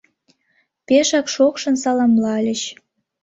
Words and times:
Пешак 0.85 1.27
шокшын 1.35 1.75
саламлальыч; 1.83 2.61